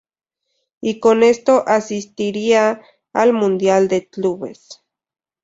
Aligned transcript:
Y 0.81 0.99
con 0.99 1.21
esto 1.21 1.63
asistiría 1.67 2.81
al 3.13 3.33
Mundial 3.33 3.87
de 3.87 4.07
Clubes. 4.09 4.81